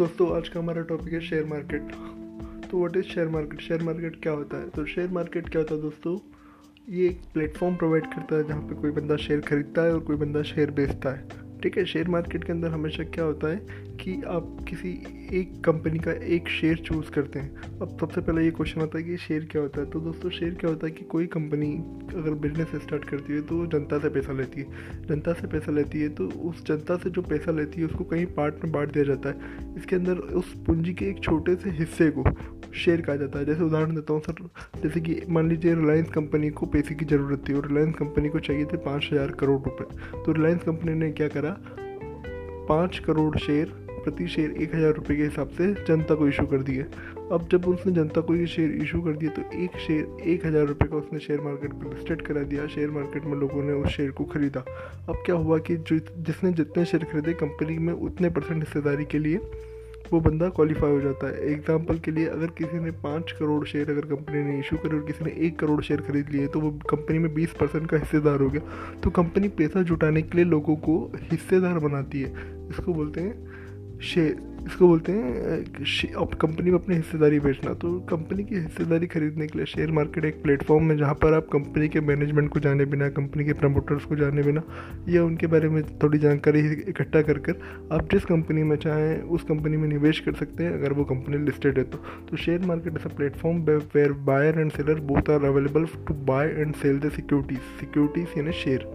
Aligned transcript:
दोस्तों, 0.00 0.36
आज 0.36 0.48
का 0.48 0.60
हमारा 0.60 0.82
टॉपिक 0.82 1.12
है 1.12 1.20
शेयर 1.20 1.44
मार्केट 1.44 1.90
तो 2.70 2.78
what 2.78 2.96
is 2.96 3.04
share 3.04 3.28
market 3.28 3.60
share 3.60 3.82
market 3.82 4.14
क्या 4.22 4.32
होता 4.32 4.56
है? 4.56 4.68
तो 4.68 4.84
शेयर 4.86 5.08
मार्केट 5.08 5.48
क्या 5.48 5.60
होता 5.62 5.74
है 5.74 5.80
दोस्तों? 5.82 6.16
ये 6.88 7.08
एक 7.08 7.20
प्लेटफॉर्म 7.34 7.76
प्रोवाइड 7.76 8.06
करता 8.06 8.36
है 8.36 8.46
जहाँ 8.48 8.62
पे 8.62 8.74
कोई 8.74 8.90
बंदा 8.90 9.16
शेयर 9.16 9.40
खरीदता 9.40 9.82
है 9.82 9.92
और 9.94 10.00
कोई 10.00 10.16
बंदा 10.16 10.42
शेयर 10.42 10.70
बेचता 10.70 11.10
है। 11.10 11.39
ठीक 11.62 11.78
है 11.78 11.84
शेयर 11.84 12.08
मार्केट 12.08 12.44
के 12.44 12.52
अंदर 12.52 12.70
हमेशा 12.70 13.04
क्या 13.06 13.24
होता 13.24 13.48
है 13.48 13.88
कि 14.00 14.20
आप 14.28 14.56
किसी 14.68 14.90
एक 15.38 15.60
कंपनी 15.64 15.98
का 15.98 16.12
एक 16.34 16.48
शेयर 16.50 16.76
चूज़ 16.86 17.10
करते 17.10 17.38
हैं। 17.38 17.78
अब 17.80 17.96
सबसे 18.00 18.20
पहले 18.20 18.44
ये 18.44 18.50
क्वेश्चन 18.50 18.80
आता 18.80 18.98
है 18.98 19.04
कि 19.04 19.16
शेयर 19.18 19.44
क्या 19.52 19.62
होता 19.62 19.80
है? 19.80 19.90
तो 19.90 20.00
दोस्तों 20.00 20.30
शेयर 20.30 20.54
क्या 20.54 20.70
होता 20.70 20.86
है 20.86 20.92
कि 20.92 21.04
कोई 21.04 21.26
कंपनी 21.28 21.72
अगर 22.16 22.34
बिज़नेस 22.42 22.74
स्टार्ट 22.82 23.04
करती 23.04 23.32
है 23.32 23.42
तो 23.42 23.56
वो 23.56 23.66
जनता 23.74 23.98
से 23.98 24.08
पैसा 24.08 24.32
लेती 24.32 24.60
है। 24.60 25.06
जनता 25.08 25.32
से 25.32 25.46
पैसा 25.46 25.72
लेती 25.72 26.00
है 26.00 26.08
तो 26.10 26.28
उस 26.48 26.64
जनता 26.66 26.96
से 26.96 27.10
जो 27.10 27.22
पैसा 27.22 27.52
लेती 27.52 27.80
है, 27.80 27.86
उसको 27.86 28.04
कहीं 28.04 28.26
पार्ट 28.36 28.64
में 28.64 28.72
बांट 28.72 28.92
दिया 28.92 29.04
जाता 29.04 29.28
है। 29.28 29.74
इसके 29.76 29.96
अंदर 29.96 30.18
उस 30.40 30.54
पूंजी 30.66 30.94
के 30.94 31.08
एक 31.10 31.22
छोटे 31.24 31.54
से 31.56 31.70
हिस्से 31.72 32.10
को 32.10 32.24
शेयर 32.74 33.00
कहा 33.00 33.16
जाता 33.16 33.38
है। 33.38 33.44
जैसे 33.44 33.62
उदाहरण 33.62 33.94
देता 33.94 34.12
हूँ, 34.12 34.20
सर, 34.22 34.48
जैसे 34.82 35.00
कि 35.00 35.20
मान 35.28 35.48
लीजिए 35.48 35.74
रिलायंस 35.74 36.10
कंपनी 36.10 36.50
को 36.50 36.66
पैसे 36.68 36.94
की 36.94 37.04
ज़रूरत 37.04 37.44
थी 37.48 37.54
और 37.54 37.68
रिलायंस 37.68 37.94
कंपनी 37.94 38.28
को 38.28 38.38
चाहिए 38.40 38.64
थे 38.64 38.76
पाँच 38.80 39.08
हज़ार 39.12 39.30
करोड़ 39.40 39.60
रुपये 39.60 40.22
तो 40.24 40.32
रिलायंस 40.32 40.62
कंपनी 40.62 40.94
ने 40.94 41.10
क्या 41.12 41.28
करा? 41.28 41.49
पाँच 42.68 42.98
करोड़ 42.98 43.36
शेयर, 43.38 43.72
प्रति 44.04 44.26
शेयर 44.28 44.50
एक 44.52 44.74
हज़ार 44.74 44.92
रुपये 44.94 45.16
के 45.16 45.22
हिसाब 45.22 45.48
से 45.48 45.72
जनता 45.86 46.14
को 46.14 46.28
इशू 46.28 46.44
कर 46.46 46.62
दिए। 46.62 46.82
अब 47.32 47.48
जब 47.52 47.66
उसने 47.68 47.92
जनता 47.92 48.20
को 48.20 48.34
ये 48.34 48.46
शेयर 48.46 48.70
इशू 48.82 49.00
कर 49.02 49.16
दिया 49.16 49.30
तो 49.30 49.42
एक 49.56 49.76
शेयर 49.86 50.28
एक 50.28 50.46
हज़ार 50.46 50.66
रुपये 50.66 50.88
का 50.88 50.96
उसने 50.96 51.18
शेयर 51.20 51.40
मार्केट 51.40 51.72
पर 51.72 51.94
लिस्टेड 51.94 52.22
करा 52.22 52.42
दिया। 52.42 52.66
शेयर 52.66 52.90
मार्केट 52.90 53.24
में 53.24 53.36
लोगों 53.38 53.62
ने 53.62 53.72
उस 53.72 53.88
शेयर 53.88 54.10
को 54.10 54.24
ख़रीदा। 54.24 54.60
अब 55.08 55.22
क्या 55.26 55.36
हुआ 55.36 55.58
कि 55.58 55.76
जो 55.76 55.98
जिसने 55.98 56.52
जितने 56.52 56.84
शेयर 56.84 57.04
खरीदे 57.04 57.32
कंपनी 57.42 57.78
में 57.78 57.92
उतने 57.92 58.30
परसेंट 58.30 58.58
हिस्सेदारी 58.58 59.04
के 59.04 59.18
लिए 59.18 59.40
वो 60.12 60.20
बंदा 60.20 60.48
क्वालिफाई 60.48 60.90
हो 60.90 61.00
जाता 61.00 61.26
है। 61.26 61.52
एग्ज़ाम्पल 61.52 61.98
के 61.98 62.10
लिए 62.10 62.26
अगर 62.28 62.50
किसी 62.58 62.78
ने 62.80 62.90
पाँच 63.02 63.32
करोड़ 63.32 63.64
शेयर 63.64 63.90
अगर 63.90 64.06
कंपनी 64.06 64.42
ने 64.44 64.58
इशू 64.58 64.76
करे 64.76 64.96
और 64.96 65.04
किसी 65.06 65.24
ने 65.24 65.30
एक 65.46 65.58
करोड़ 65.58 65.80
शेयर 65.82 66.00
खरीद 66.00 66.30
लिए 66.30 66.46
तो 66.46 66.60
वो 66.60 66.70
कंपनी 66.90 67.18
में 67.18 67.32
बीस 67.34 67.52
परसेंट 67.60 67.88
का 67.90 67.96
हिस्सेदार 67.96 68.40
हो 68.40 68.48
गया। 68.50 68.62
तो 69.00 69.10
कंपनी 69.12 69.48
पैसा 69.58 69.82
जुटाने 69.82 70.22
के 70.22 70.36
लिए 70.36 70.44
लोगों 70.46 70.76
को 70.78 70.98
हिस्सेदार 71.22 71.78
बनाती 71.78 72.20
है। 72.20 72.68
इसको 72.70 72.94
बोलते 72.94 73.20
हैं 73.20 73.49
शेयर 74.02 74.48
इसको 74.60 74.86
बोलते 74.88 75.12
हैं 75.12 76.34
कंपनी 76.40 76.70
में 76.70 76.78
अपनी 76.78 76.96
हिस्सेदारी 76.96 77.38
बेचना। 77.40 77.72
तो 77.74 77.92
कंपनी 78.08 78.44
की 78.44 78.54
हिस्सेदारी 78.56 79.06
खरीदने 79.06 79.46
के 79.46 79.58
लिए 79.58 79.66
शेयर 79.66 79.90
मार्केट 79.92 80.24
एक 80.24 80.42
प्लेटफॉर्म 80.42 80.90
है, 80.90 80.96
जहाँ 80.98 81.14
पर 81.14 81.34
आप 81.34 81.46
कंपनी 81.52 81.88
के 81.88 82.00
मैनेजमेंट 82.02 82.50
को 82.52 82.60
जाने 82.60 82.84
बिना 82.86 83.08
कंपनी 83.10 83.44
के 83.44 83.52
प्रमोटर्स 83.54 84.04
को 84.04 84.16
जाने 84.16 84.42
बिना, 84.42 84.62
या 85.08 85.24
उनके 85.24 85.46
बारे 85.46 85.68
में 85.68 85.82
थोड़ी 85.98 86.18
जानकारी 86.18 86.60
इकट्ठा 86.88 87.22
कर 87.22 87.38
कर 87.40 87.60
आप 87.92 88.08
जिस 88.12 88.24
कंपनी 88.24 88.62
में 88.62 88.76
चाहें, 88.76 89.22
उस 89.22 89.42
कंपनी 89.44 89.76
में 89.76 89.88
निवेश 89.88 90.20
कर 90.20 90.34
सकते 90.34 90.64
हैं, 90.64 90.72
अगर 90.72 90.92
वो 90.92 91.04
कंपनी 91.06 91.44
लिस्टेड 91.44 91.78
है 91.78 91.84
तो। 91.84 91.98
तो 92.30 92.36
share 92.36 92.66
market 92.66 92.98
a 92.98 93.16
platform 93.16 93.62
where 93.66 94.12
buyer 94.24 94.60
and 94.60 94.72
seller 94.72 95.00
both 95.12 95.30
are 95.30 95.44
available 95.46 95.86
to 96.08 96.14
buy 96.26 96.48
and 96.50 96.74
sell 96.76 96.98
the 97.00 97.10
securities 97.12 97.58
securities 97.80 98.38
यानी 98.38 98.52
शेयर 98.62 98.90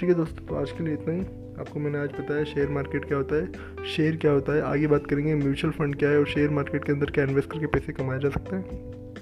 ठीक 0.00 0.08
है 0.08 0.14
दोस्तों 0.14 0.46
तो 0.46 0.54
आज 0.54 0.70
के 0.70 0.84
लिए 0.84 0.94
इतना 0.94 1.14
ही। 1.14 1.45
आपको 1.60 1.80
मैंने 1.80 1.98
आज 1.98 2.10
बताया 2.10 2.44
शेयर 2.44 2.68
मार्केट 2.68 3.04
क्या 3.04 3.18
होता 3.18 3.36
है 3.36 3.84
शेयर 3.86 4.16
क्या 4.16 4.30
होता 4.30 4.52
है, 4.52 4.60
आगे 4.62 4.86
बात 4.86 5.06
करेंगे 5.06 5.34
म्यूचुअल 5.34 5.72
फंड 5.72 5.96
क्या 5.96 6.10
है 6.10 6.18
और 6.18 6.26
शेयर 6.26 6.50
मार्केट 6.50 6.84
के 6.84 6.92
अंदर 6.92 7.10
क्या 7.10 7.24
इन्वेस्ट 7.24 7.50
करके 7.50 7.66
पैसे 7.66 7.92
कमाए 7.92 8.18
जा 8.18 8.30
सकते 8.30 8.56
हैं। 8.56 9.14